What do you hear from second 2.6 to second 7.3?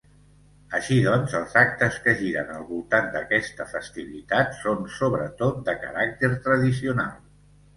voltant d'aquesta festivitat són sobretot de caràcter tradicional.